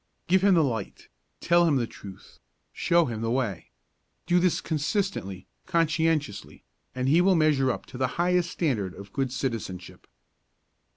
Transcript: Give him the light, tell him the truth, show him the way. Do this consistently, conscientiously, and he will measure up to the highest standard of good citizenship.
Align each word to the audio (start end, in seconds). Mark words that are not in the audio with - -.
Give 0.27 0.43
him 0.43 0.55
the 0.55 0.63
light, 0.63 1.09
tell 1.41 1.67
him 1.67 1.75
the 1.75 1.85
truth, 1.85 2.39
show 2.73 3.05
him 3.05 3.21
the 3.21 3.29
way. 3.29 3.69
Do 4.25 4.39
this 4.39 4.59
consistently, 4.59 5.45
conscientiously, 5.67 6.63
and 6.95 7.07
he 7.07 7.21
will 7.21 7.35
measure 7.35 7.69
up 7.69 7.85
to 7.85 7.99
the 7.99 8.07
highest 8.17 8.49
standard 8.49 8.95
of 8.95 9.13
good 9.13 9.31
citizenship. 9.31 10.07